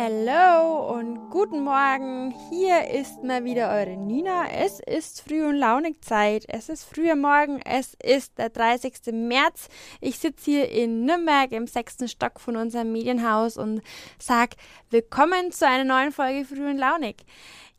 [0.00, 2.32] Hallo und guten Morgen.
[2.50, 4.48] Hier ist mal wieder eure Nina.
[4.48, 6.44] Es ist Früh- und Launigzeit.
[6.46, 7.60] Es ist früher Morgen.
[7.64, 8.92] Es ist der 30.
[9.10, 9.66] März.
[10.00, 13.82] Ich sitze hier in Nürnberg im sechsten Stock von unserem Medienhaus und
[14.20, 14.50] sag
[14.90, 17.24] Willkommen zu einer neuen Folge Früh und Launig.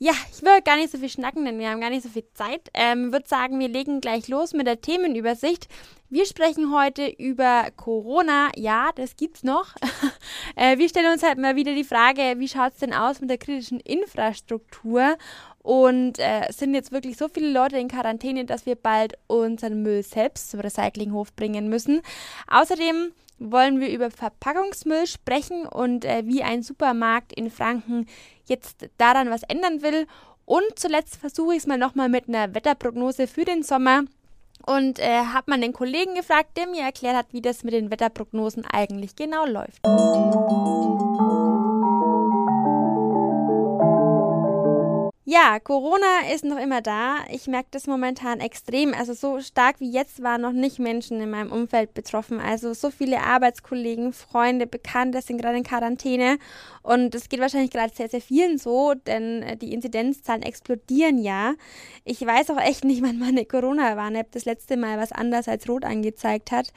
[0.01, 2.25] Ja, ich will gar nicht so viel schnacken, denn wir haben gar nicht so viel
[2.33, 2.69] Zeit.
[2.73, 5.69] Ähm, würde sagen, wir legen gleich los mit der Themenübersicht.
[6.09, 8.49] Wir sprechen heute über Corona.
[8.55, 9.75] Ja, das gibt's noch.
[10.55, 13.37] äh, wir stellen uns halt mal wieder die Frage, wie schaut's denn aus mit der
[13.37, 15.17] kritischen Infrastruktur?
[15.61, 20.03] Und äh, sind jetzt wirklich so viele Leute in Quarantäne, dass wir bald unseren Müll
[20.03, 22.01] selbst zum Recyclinghof bringen müssen.
[22.47, 28.07] Außerdem wollen wir über Verpackungsmüll sprechen und äh, wie ein Supermarkt in Franken
[28.45, 30.07] jetzt daran was ändern will.
[30.45, 34.03] Und zuletzt versuche ich es mal nochmal mit einer Wetterprognose für den Sommer
[34.65, 37.91] und äh, habe mal den Kollegen gefragt, der mir erklärt hat, wie das mit den
[37.91, 39.79] Wetterprognosen eigentlich genau läuft.
[45.31, 47.17] Ja, Corona ist noch immer da.
[47.31, 48.95] Ich merke das momentan extrem.
[48.95, 52.39] Also so stark wie jetzt waren noch nicht Menschen in meinem Umfeld betroffen.
[52.39, 56.39] Also so viele Arbeitskollegen, Freunde, Bekannte sind gerade in Quarantäne.
[56.81, 61.53] Und es geht wahrscheinlich gerade sehr, sehr vielen so, denn äh, die Inzidenzzahlen explodieren ja.
[62.05, 65.85] Ich weiß auch echt nicht, wann meine Corona-Warn-App das letzte Mal was anders als rot
[65.85, 66.73] angezeigt hat.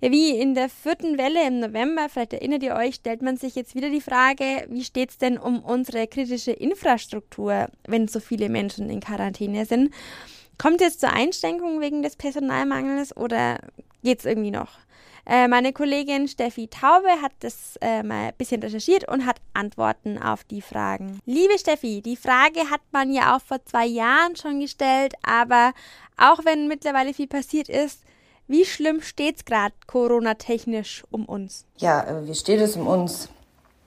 [0.00, 3.56] Ja, wie in der vierten Welle im November, vielleicht erinnert ihr euch, stellt man sich
[3.56, 7.66] jetzt wieder die Frage, wie steht es denn um unsere kritische Infrastruktur?
[7.88, 9.92] Wenn so viele Menschen in Quarantäne sind.
[10.58, 13.58] Kommt es zur Einschränkung wegen des Personalmangels oder
[14.02, 14.70] geht es irgendwie noch?
[15.28, 20.16] Äh, meine Kollegin Steffi Taube hat das äh, mal ein bisschen recherchiert und hat Antworten
[20.16, 21.20] auf die Fragen.
[21.26, 25.74] Liebe Steffi, die Frage hat man ja auch vor zwei Jahren schon gestellt, aber
[26.16, 28.04] auch wenn mittlerweile viel passiert ist,
[28.46, 31.66] wie schlimm steht es gerade Corona-technisch um uns?
[31.76, 33.28] Ja, äh, wie steht es um uns?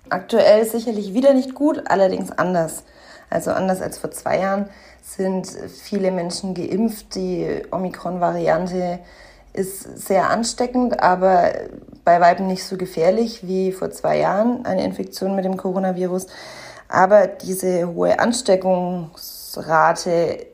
[0.09, 2.83] Aktuell sicherlich wieder nicht gut, allerdings anders.
[3.31, 4.69] Also anders als vor zwei Jahren
[5.01, 7.15] sind viele Menschen geimpft.
[7.15, 8.99] Die Omikron-Variante
[9.53, 11.51] ist sehr ansteckend, aber
[12.05, 16.27] bei weitem nicht so gefährlich wie vor zwei Jahren eine Infektion mit dem Coronavirus.
[16.87, 20.45] Aber diese hohe Ansteckungsrate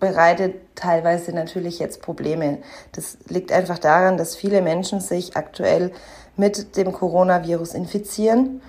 [0.00, 2.58] bereitet teilweise natürlich jetzt Probleme.
[2.92, 5.92] Das liegt einfach daran, dass viele Menschen sich aktuell
[6.36, 8.60] mit dem Coronavirus infizieren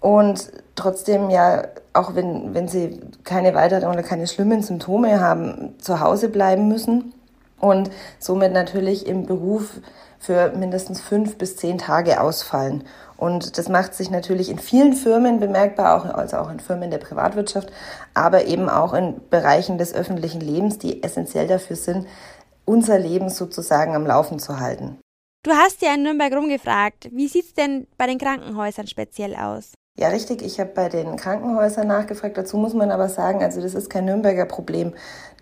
[0.00, 6.00] und trotzdem ja, auch wenn, wenn sie keine weiteren oder keine schlimmen Symptome haben, zu
[6.00, 7.12] Hause bleiben müssen
[7.60, 9.80] und somit natürlich im Beruf
[10.18, 12.84] für mindestens fünf bis zehn Tage ausfallen.
[13.16, 16.98] Und das macht sich natürlich in vielen Firmen bemerkbar, auch, also auch in Firmen der
[16.98, 17.70] Privatwirtschaft,
[18.14, 22.06] aber eben auch in Bereichen des öffentlichen Lebens, die essentiell dafür sind,
[22.64, 24.98] unser Leben sozusagen am Laufen zu halten.
[25.44, 27.08] Du hast ja in Nürnberg rumgefragt.
[27.12, 29.72] Wie sieht es denn bei den Krankenhäusern speziell aus?
[29.98, 30.42] Ja, richtig.
[30.42, 32.38] Ich habe bei den Krankenhäusern nachgefragt.
[32.38, 34.92] Dazu muss man aber sagen, also das ist kein Nürnberger Problem,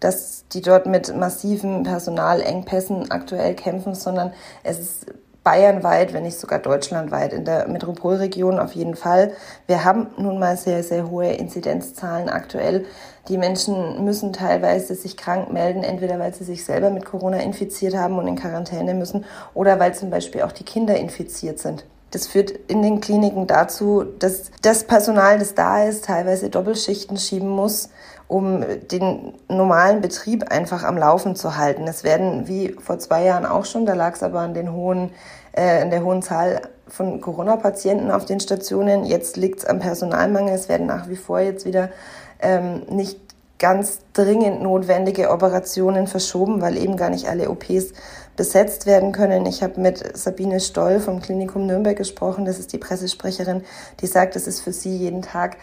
[0.01, 5.07] dass die dort mit massiven Personalengpässen aktuell kämpfen, sondern es ist
[5.45, 9.33] bayernweit, wenn nicht sogar deutschlandweit, in der Metropolregion auf jeden Fall.
[9.67, 12.87] Wir haben nun mal sehr, sehr hohe Inzidenzzahlen aktuell.
[13.29, 17.95] Die Menschen müssen teilweise sich krank melden, entweder weil sie sich selber mit Corona infiziert
[17.95, 21.85] haben und in Quarantäne müssen oder weil zum Beispiel auch die Kinder infiziert sind.
[22.11, 27.49] Das führt in den Kliniken dazu, dass das Personal, das da ist, teilweise Doppelschichten schieben
[27.49, 27.91] muss,
[28.29, 31.87] um den normalen Betrieb einfach am Laufen zu halten.
[31.87, 35.11] Es werden, wie vor zwei Jahren auch schon, da lag es aber an den hohen,
[35.53, 39.05] äh, an der hohen Zahl von Corona-Patienten auf den Stationen.
[39.05, 40.55] Jetzt liegt es am Personalmangel.
[40.55, 41.91] Es werden nach wie vor jetzt wieder
[42.41, 43.21] ähm, nicht
[43.59, 47.93] ganz dringend notwendige Operationen verschoben, weil eben gar nicht alle OPs
[48.37, 49.47] besetzt werden können.
[49.47, 53.65] Ich habe mit Sabine Stoll vom Klinikum Nürnberg gesprochen, das ist die Pressesprecherin,
[54.01, 55.57] die sagt, es ist für sie jeden Tag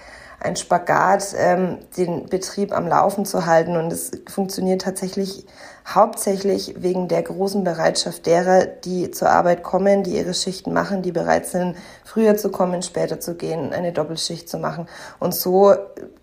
[0.44, 3.78] ein Spagat, ähm, den Betrieb am Laufen zu halten.
[3.78, 5.46] Und es funktioniert tatsächlich
[5.88, 11.12] hauptsächlich wegen der großen Bereitschaft derer, die zur Arbeit kommen, die ihre Schichten machen, die
[11.12, 14.88] bereit sind, früher zu kommen, später zu gehen, eine Doppelschicht zu machen.
[15.20, 15.74] Und so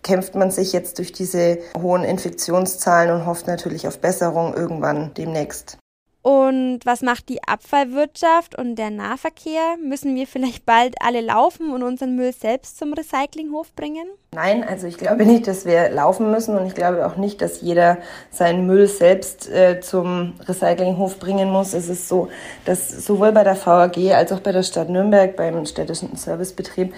[0.03, 5.80] kämpft man sich jetzt durch diese hohen Infektionszahlen und hofft natürlich auf Besserung irgendwann demnächst.
[6.23, 9.77] Und was macht die Abfallwirtschaft und der Nahverkehr?
[9.83, 14.05] Müssen wir vielleicht bald alle laufen und unseren Müll selbst zum Recyclinghof bringen?
[14.35, 17.61] Nein, also ich glaube nicht, dass wir laufen müssen und ich glaube auch nicht, dass
[17.61, 17.97] jeder
[18.29, 21.73] seinen Müll selbst äh, zum Recyclinghof bringen muss.
[21.73, 22.29] Es ist so,
[22.65, 26.93] dass sowohl bei der VAG als auch bei der Stadt Nürnberg, beim städtischen Servicebetrieb,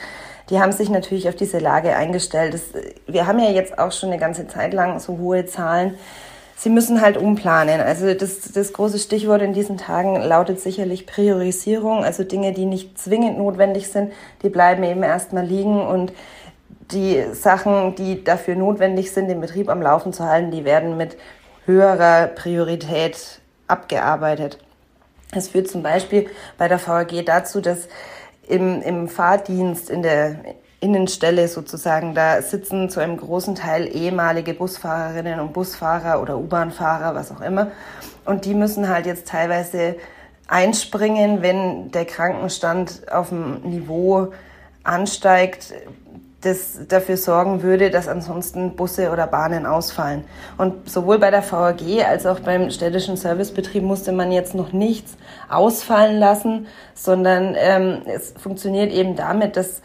[0.50, 2.54] die haben sich natürlich auf diese Lage eingestellt.
[2.54, 2.64] Das,
[3.08, 5.98] wir haben ja jetzt auch schon eine ganze Zeit lang so hohe Zahlen
[6.56, 7.82] Sie müssen halt umplanen.
[7.82, 12.04] Also das, das große Stichwort in diesen Tagen lautet sicherlich Priorisierung.
[12.04, 14.14] Also Dinge, die nicht zwingend notwendig sind,
[14.44, 16.14] die bleiben eben erstmal liegen und
[16.92, 21.18] die Sachen, die dafür notwendig sind, den Betrieb am Laufen zu halten, die werden mit
[21.66, 24.60] höherer Priorität abgearbeitet.
[25.32, 27.88] Es führt zum Beispiel bei der VAG dazu, dass
[28.48, 30.36] im, im Fahrdienst, in der
[30.84, 37.32] Innenstelle sozusagen, da sitzen zu einem großen Teil ehemalige Busfahrerinnen und Busfahrer oder U-Bahn-Fahrer, was
[37.32, 37.72] auch immer.
[38.26, 39.96] Und die müssen halt jetzt teilweise
[40.48, 44.34] einspringen, wenn der Krankenstand auf dem Niveau
[44.84, 45.74] ansteigt,
[46.42, 50.26] das dafür sorgen würde, dass ansonsten Busse oder Bahnen ausfallen.
[50.58, 55.16] Und sowohl bei der VAG als auch beim städtischen Servicebetrieb musste man jetzt noch nichts
[55.50, 59.82] ausfallen lassen, sondern ähm, es funktioniert eben damit, dass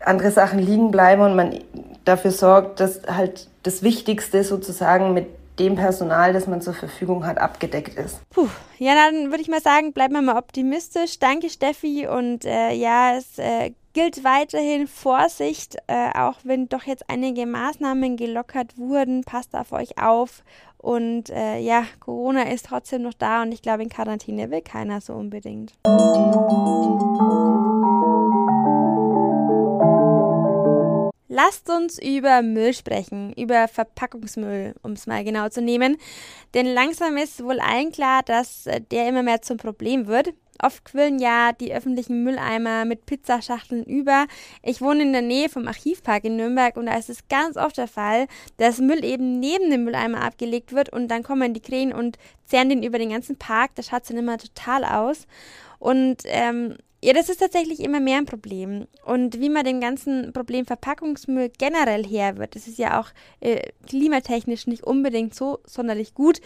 [0.00, 1.58] andere Sachen liegen bleiben und man
[2.04, 5.26] dafür sorgt, dass halt das Wichtigste sozusagen mit
[5.58, 8.20] dem Personal, das man zur Verfügung hat, abgedeckt ist.
[8.30, 8.48] Puh,
[8.78, 11.18] ja, dann würde ich mal sagen, bleiben wir mal optimistisch.
[11.18, 12.06] Danke, Steffi.
[12.06, 18.16] Und äh, ja, es äh, gilt weiterhin Vorsicht, äh, auch wenn doch jetzt einige Maßnahmen
[18.16, 19.24] gelockert wurden.
[19.24, 20.44] Passt auf euch auf.
[20.76, 25.00] Und äh, ja, Corona ist trotzdem noch da und ich glaube, in Quarantäne will keiner
[25.00, 25.72] so unbedingt.
[31.30, 35.98] Lasst uns über Müll sprechen, über Verpackungsmüll, um es mal genau zu nehmen.
[36.54, 40.32] Denn langsam ist wohl allen klar, dass äh, der immer mehr zum Problem wird.
[40.60, 44.26] Oft quillen ja die öffentlichen Mülleimer mit Pizzaschachteln über.
[44.62, 47.76] Ich wohne in der Nähe vom Archivpark in Nürnberg und da ist es ganz oft
[47.76, 48.26] der Fall,
[48.56, 52.16] dass Müll eben neben dem Mülleimer abgelegt wird und dann kommen die Krähen und
[52.46, 53.72] zehren den über den ganzen Park.
[53.74, 55.26] Das schaut dann immer total aus.
[55.78, 58.86] Und ähm, ja, das ist tatsächlich immer mehr ein Problem.
[59.04, 63.08] Und wie man dem ganzen Problem Verpackungsmüll generell her wird, das ist ja auch
[63.40, 66.40] äh, klimatechnisch nicht unbedingt so sonderlich gut.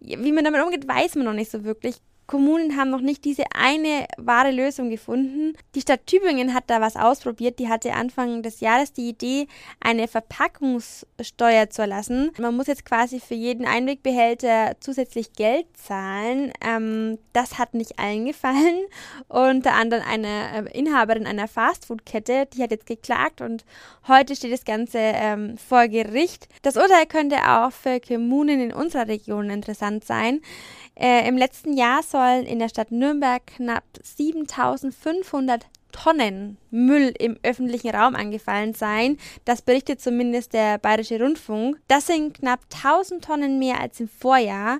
[0.00, 1.96] Wie man damit umgeht, weiß man noch nicht so wirklich.
[2.26, 5.54] Kommunen haben noch nicht diese eine wahre Lösung gefunden.
[5.74, 7.58] Die Stadt Tübingen hat da was ausprobiert.
[7.58, 9.46] Die hatte Anfang des Jahres die Idee,
[9.80, 12.32] eine Verpackungssteuer zu erlassen.
[12.38, 16.52] Man muss jetzt quasi für jeden Einwegbehälter zusätzlich Geld zahlen.
[16.64, 18.86] Ähm, das hat nicht allen gefallen.
[19.28, 23.64] Unter anderem eine äh, Inhaberin einer Fastfood-Kette, die hat jetzt geklagt und
[24.08, 26.48] heute steht das Ganze ähm, vor Gericht.
[26.62, 30.40] Das Urteil könnte auch für Kommunen in unserer Region interessant sein.
[30.98, 35.66] Äh, Im letzten Jahr sollen in der Stadt Nürnberg knapp 7500
[36.06, 39.18] Tonnen Müll im öffentlichen Raum angefallen sein.
[39.44, 41.80] Das berichtet zumindest der Bayerische Rundfunk.
[41.88, 44.78] Das sind knapp 1000 Tonnen mehr als im Vorjahr.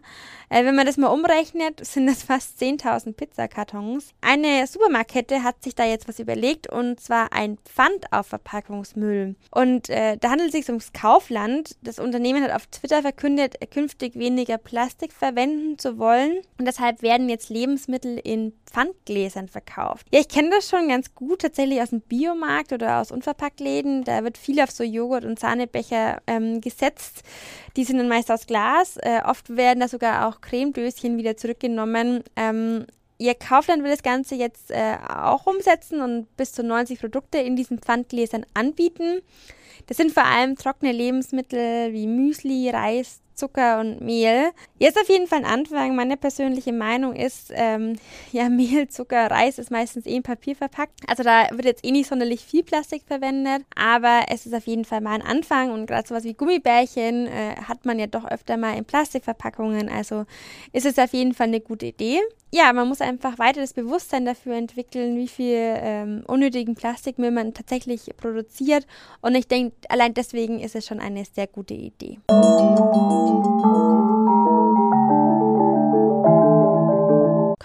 [0.48, 4.10] Äh, wenn man das mal umrechnet, sind das fast 10.000 Pizzakartons.
[4.20, 9.34] Eine Supermarktkette hat sich da jetzt was überlegt und zwar ein Pfand auf Verpackungsmüll.
[9.50, 11.76] Und äh, da handelt es sich ums Kaufland.
[11.82, 16.36] Das Unternehmen hat auf Twitter verkündet, künftig weniger Plastik verwenden zu wollen.
[16.58, 20.06] Und deshalb werden jetzt Lebensmittel in Pfandgläsern verkauft.
[20.12, 24.04] Ja, ich kenne das schon ganz gut tatsächlich aus dem Biomarkt oder aus Unverpacktläden.
[24.04, 27.24] Da wird viel auf so Joghurt- und Sahnebecher ähm, gesetzt.
[27.76, 28.96] Die sind dann meist aus Glas.
[28.98, 32.22] Äh, oft werden da sogar auch Cremedöschen wieder zurückgenommen.
[32.36, 32.86] Ähm,
[33.18, 37.56] Ihr Kaufland will das Ganze jetzt äh, auch umsetzen und bis zu 90 Produkte in
[37.56, 39.22] diesen Pfandgläsern anbieten.
[39.86, 44.50] Das sind vor allem trockene Lebensmittel wie Müsli, Reis, Zucker und Mehl.
[44.78, 45.94] Jetzt auf jeden Fall ein Anfang.
[45.94, 47.96] Meine persönliche Meinung ist, ähm,
[48.32, 51.00] ja, Mehl, Zucker, Reis ist meistens eh in Papier verpackt.
[51.06, 54.84] Also da wird jetzt eh nicht sonderlich viel Plastik verwendet, aber es ist auf jeden
[54.84, 58.56] Fall mal ein Anfang und gerade sowas wie Gummibärchen äh, hat man ja doch öfter
[58.56, 59.88] mal in Plastikverpackungen.
[59.88, 60.24] Also
[60.72, 62.20] ist es auf jeden Fall eine gute Idee.
[62.52, 67.52] Ja, man muss einfach weiter das Bewusstsein dafür entwickeln, wie viel ähm, unnötigen Plastikmüll man
[67.52, 68.86] tatsächlich produziert.
[69.20, 72.18] Und ich denke, allein deswegen ist es schon eine sehr gute Idee.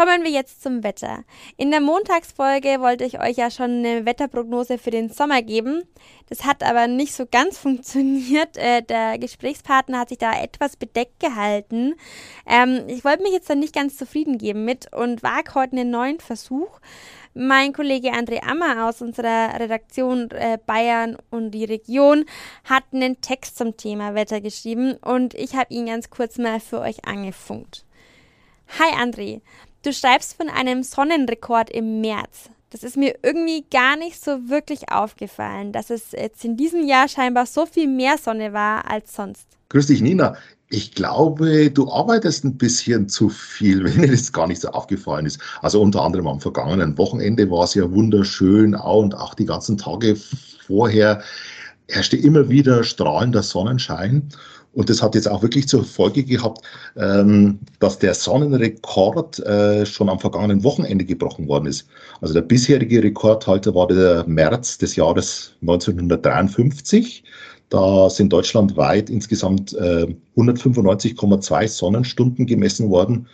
[0.01, 1.23] Kommen wir jetzt zum Wetter.
[1.57, 5.83] In der Montagsfolge wollte ich euch ja schon eine Wetterprognose für den Sommer geben.
[6.27, 8.57] Das hat aber nicht so ganz funktioniert.
[8.57, 11.93] Äh, der Gesprächspartner hat sich da etwas bedeckt gehalten.
[12.47, 15.91] Ähm, ich wollte mich jetzt dann nicht ganz zufrieden geben mit und wage heute einen
[15.91, 16.79] neuen Versuch.
[17.33, 22.25] Mein Kollege André Ammer aus unserer Redaktion äh, Bayern und die Region
[22.65, 26.81] hat einen Text zum Thema Wetter geschrieben und ich habe ihn ganz kurz mal für
[26.81, 27.85] euch angefunkt.
[28.79, 29.41] Hi André,
[29.83, 32.51] Du schreibst von einem Sonnenrekord im März.
[32.69, 37.07] Das ist mir irgendwie gar nicht so wirklich aufgefallen, dass es jetzt in diesem Jahr
[37.07, 39.47] scheinbar so viel mehr Sonne war als sonst.
[39.69, 40.37] Grüß dich, Nina.
[40.73, 45.25] Ich glaube, du arbeitest ein bisschen zu viel, wenn dir das gar nicht so aufgefallen
[45.25, 45.39] ist.
[45.61, 50.15] Also unter anderem am vergangenen Wochenende war es ja wunderschön und auch die ganzen Tage
[50.65, 51.21] vorher
[51.89, 54.29] herrschte immer wieder strahlender Sonnenschein.
[54.73, 56.61] Und das hat jetzt auch wirklich zur Folge gehabt,
[56.95, 61.87] ähm, dass der Sonnenrekord äh, schon am vergangenen Wochenende gebrochen worden ist.
[62.21, 67.25] Also der bisherige Rekordhalter war der März des Jahres 1953.
[67.71, 73.27] Da sind deutschlandweit insgesamt äh, 195,2 Sonnenstunden gemessen worden.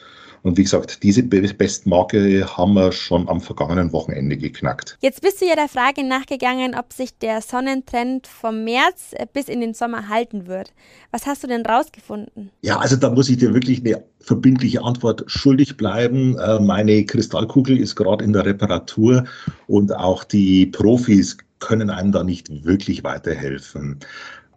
[0.43, 4.95] Und wie gesagt, diese Bestmarke haben wir schon am vergangenen Wochenende geknackt.
[5.01, 9.49] Jetzt bist du ja der Frage nachgegangen, ob sich der Sonnentrend vom März äh, bis
[9.49, 10.71] in den Sommer halten wird.
[11.09, 12.51] Was hast du denn rausgefunden?
[12.61, 16.37] Ja, also da muss ich dir wirklich eine verbindliche Antwort schuldig bleiben.
[16.37, 19.23] Äh, meine Kristallkugel ist gerade in der Reparatur
[19.65, 23.99] und auch die Profis können einem da nicht wirklich weiterhelfen.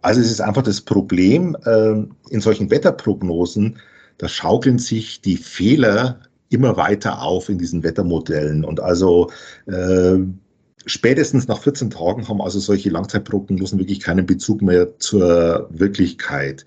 [0.01, 3.79] Also es ist einfach das Problem äh, in solchen Wetterprognosen,
[4.17, 8.63] da schaukeln sich die Fehler immer weiter auf in diesen Wettermodellen.
[8.65, 9.31] Und also
[9.67, 10.17] äh,
[10.85, 16.65] spätestens nach 14 Tagen haben also solche Langzeitprognosen wirklich keinen Bezug mehr zur Wirklichkeit.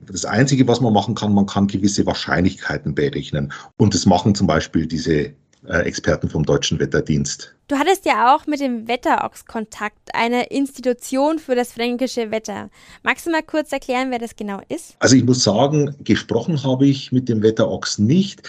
[0.00, 3.52] Das Einzige, was man machen kann, man kann gewisse Wahrscheinlichkeiten berechnen.
[3.78, 5.32] Und das machen zum Beispiel diese
[5.68, 7.54] Experten vom Deutschen Wetterdienst.
[7.68, 12.68] Du hattest ja auch mit dem Wetterochs Kontakt, eine Institution für das fränkische Wetter.
[13.02, 14.96] Magst du mal kurz erklären, wer das genau ist?
[14.98, 18.42] Also ich muss sagen, gesprochen habe ich mit dem Wetterochs nicht.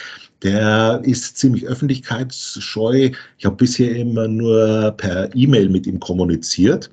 [0.43, 3.11] Der ist ziemlich öffentlichkeitsscheu.
[3.37, 6.89] Ich habe bisher immer nur per E-Mail mit ihm kommuniziert.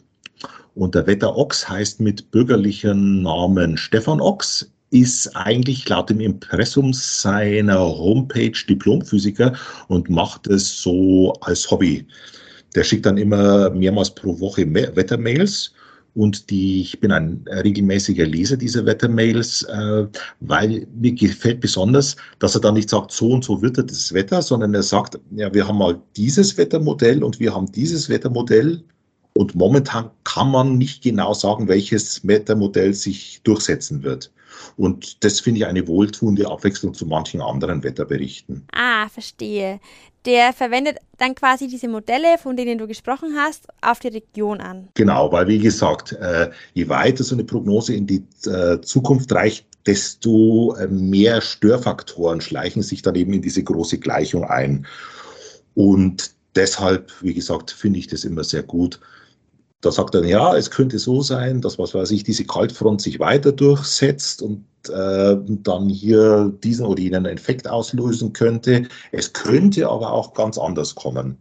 [0.75, 7.80] Und der Wetterochs heißt mit bürgerlichen Namen Stefan Ochs ist eigentlich laut dem Impressum seiner
[7.80, 9.54] Homepage Diplomphysiker
[9.88, 12.06] und macht es so als Hobby.
[12.75, 15.72] Der schickt dann immer mehrmals pro Woche Wettermails
[16.14, 20.06] und die, ich bin ein regelmäßiger Leser dieser Wettermails, äh,
[20.40, 24.42] weil mir gefällt besonders, dass er dann nicht sagt, so und so wird das Wetter,
[24.42, 28.84] sondern er sagt, ja, wir haben mal dieses Wettermodell und wir haben dieses Wettermodell
[29.34, 34.30] und momentan kann man nicht genau sagen, welches Wettermodell sich durchsetzen wird.
[34.76, 38.66] Und das finde ich eine wohltuende Abwechslung zu manchen anderen Wetterberichten.
[38.73, 39.80] Ah, verstehe.
[40.25, 44.88] Der verwendet dann quasi diese Modelle, von denen du gesprochen hast, auf die Region an.
[44.94, 49.66] Genau, weil wie gesagt, äh, je weiter so eine Prognose in die äh, Zukunft reicht,
[49.87, 54.87] desto äh, mehr Störfaktoren schleichen sich dann eben in diese große Gleichung ein.
[55.75, 59.00] Und deshalb, wie gesagt, finde ich das immer sehr gut,
[59.82, 63.18] da sagt er, ja, es könnte so sein, dass, was weiß ich, diese Kaltfront sich
[63.18, 68.86] weiter durchsetzt und äh, dann hier diesen oder jenen Effekt auslösen könnte.
[69.10, 71.36] Es könnte aber auch ganz anders kommen.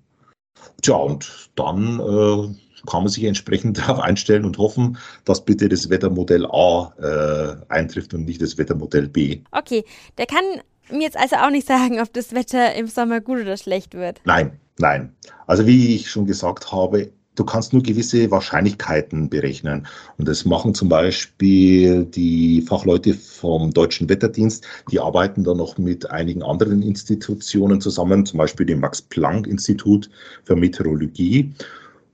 [0.81, 5.91] Tja, und dann äh, kann man sich entsprechend darauf einstellen und hoffen, dass bitte das
[5.91, 9.41] Wettermodell A äh, eintrifft und nicht das Wettermodell B.
[9.51, 9.85] Okay,
[10.17, 10.43] der kann
[10.89, 14.19] mir jetzt also auch nicht sagen, ob das Wetter im Sommer gut oder schlecht wird.
[14.25, 15.15] Nein, nein.
[15.45, 19.87] Also wie ich schon gesagt habe, du kannst nur gewisse Wahrscheinlichkeiten berechnen.
[20.17, 26.09] Und das machen zum Beispiel die Fachleute vom Deutschen Wetterdienst, die arbeiten dann noch mit
[26.09, 30.09] einigen anderen Institutionen zusammen, zum Beispiel dem Max-Planck-Institut
[30.43, 31.53] für Meteorologie.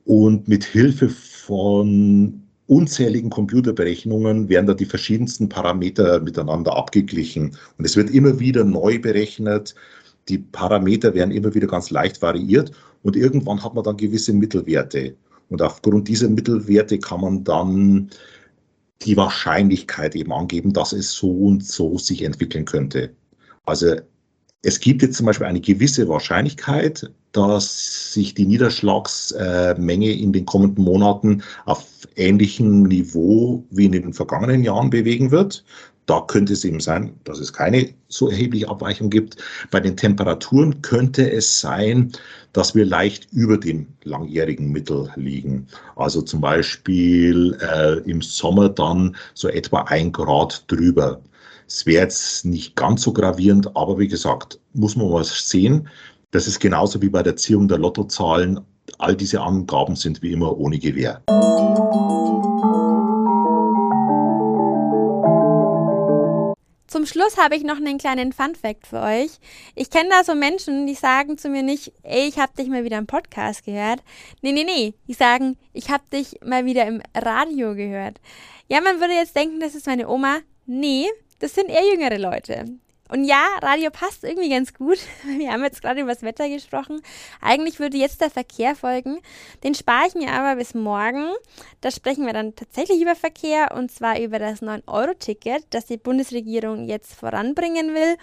[0.05, 7.57] Und mit Hilfe von unzähligen Computerberechnungen werden da die verschiedensten Parameter miteinander abgeglichen.
[7.77, 9.73] Und es wird immer wieder neu berechnet.
[10.29, 12.71] Die Parameter werden immer wieder ganz leicht variiert
[13.03, 15.15] und irgendwann hat man dann gewisse Mittelwerte.
[15.49, 18.09] Und aufgrund dieser Mittelwerte kann man dann
[19.03, 23.11] die Wahrscheinlichkeit eben angeben, dass es so und so sich entwickeln könnte.
[23.65, 23.95] Also
[24.63, 30.83] es gibt jetzt zum Beispiel eine gewisse Wahrscheinlichkeit, dass sich die Niederschlagsmenge in den kommenden
[30.83, 31.85] Monaten auf
[32.15, 35.63] ähnlichem Niveau wie in den vergangenen Jahren bewegen wird.
[36.07, 39.35] Da könnte es eben sein, dass es keine so erhebliche Abweichung gibt.
[39.71, 42.13] Bei den Temperaturen könnte es sein,
[42.53, 45.67] dass wir leicht über dem langjährigen Mittel liegen.
[45.97, 51.19] Also zum Beispiel äh, im Sommer dann so etwa ein Grad drüber.
[51.67, 55.89] Es wäre jetzt nicht ganz so gravierend, aber wie gesagt, muss man mal sehen.
[56.31, 58.61] Das ist genauso wie bei der Ziehung der Lottozahlen.
[58.97, 61.21] All diese Angaben sind wie immer ohne Gewähr.
[66.87, 69.31] Zum Schluss habe ich noch einen kleinen Fun-Fact für euch.
[69.75, 72.85] Ich kenne da so Menschen, die sagen zu mir nicht, ey, ich habe dich mal
[72.85, 74.01] wieder im Podcast gehört.
[74.41, 74.93] Nee, nee, nee.
[75.05, 78.21] Die sagen, ich habe dich mal wieder im Radio gehört.
[78.69, 80.39] Ja, man würde jetzt denken, das ist meine Oma.
[80.65, 81.07] Nee,
[81.39, 82.65] das sind eher jüngere Leute.
[83.09, 84.97] Und ja, Radio passt irgendwie ganz gut.
[85.37, 87.01] Wir haben jetzt gerade über das Wetter gesprochen.
[87.41, 89.19] Eigentlich würde jetzt der Verkehr folgen.
[89.63, 91.29] Den spare ich mir aber bis morgen.
[91.81, 96.87] Da sprechen wir dann tatsächlich über Verkehr und zwar über das 9-Euro-Ticket, das die Bundesregierung
[96.87, 98.17] jetzt voranbringen will.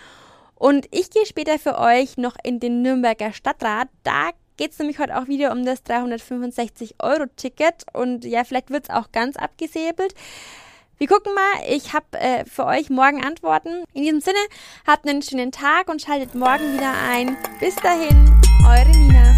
[0.54, 3.88] Und ich gehe später für euch noch in den Nürnberger Stadtrat.
[4.02, 8.90] Da geht es nämlich heute auch wieder um das 365-Euro-Ticket und ja, vielleicht wird es
[8.90, 10.14] auch ganz abgesäbelt.
[10.98, 13.84] Wir gucken mal, ich habe äh, für euch morgen Antworten.
[13.94, 14.38] In diesem Sinne,
[14.86, 17.36] habt einen schönen Tag und schaltet morgen wieder ein.
[17.58, 19.33] Bis dahin, eure Nina.